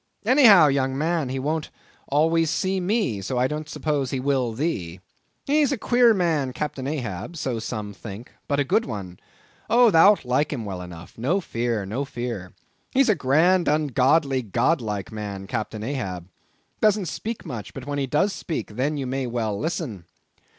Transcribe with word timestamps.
Any 0.25 0.45
how, 0.45 0.65
young 0.65 0.97
man, 0.97 1.29
he 1.29 1.37
won't 1.37 1.69
always 2.07 2.49
see 2.49 2.79
me, 2.79 3.21
so 3.21 3.37
I 3.37 3.45
don't 3.45 3.69
suppose 3.69 4.09
he 4.09 4.19
will 4.19 4.51
thee. 4.51 4.99
He's 5.45 5.71
a 5.71 5.77
queer 5.77 6.11
man, 6.15 6.53
Captain 6.53 6.87
Ahab—so 6.87 7.59
some 7.59 7.93
think—but 7.93 8.59
a 8.59 8.63
good 8.63 8.85
one. 8.85 9.19
Oh, 9.69 9.91
thou'lt 9.91 10.25
like 10.25 10.51
him 10.51 10.65
well 10.65 10.81
enough; 10.81 11.19
no 11.19 11.39
fear, 11.39 11.85
no 11.85 12.03
fear. 12.03 12.51
He's 12.89 13.09
a 13.09 13.15
grand, 13.15 13.67
ungodly, 13.67 14.41
god 14.41 14.81
like 14.81 15.11
man, 15.11 15.45
Captain 15.45 15.83
Ahab; 15.83 16.27
doesn't 16.81 17.05
speak 17.05 17.45
much; 17.45 17.71
but, 17.75 17.85
when 17.85 17.99
he 17.99 18.07
does 18.07 18.33
speak, 18.33 18.75
then 18.77 18.97
you 18.97 19.05
may 19.05 19.27
well 19.27 19.55
listen. 19.55 20.05